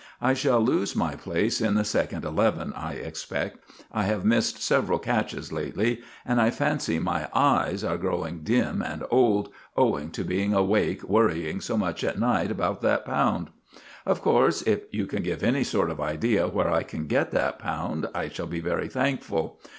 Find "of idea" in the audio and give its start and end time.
15.91-16.47